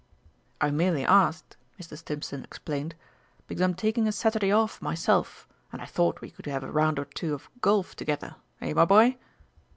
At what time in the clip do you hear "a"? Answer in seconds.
4.07-4.11, 6.63-6.71